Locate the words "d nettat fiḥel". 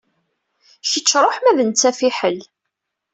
1.57-2.39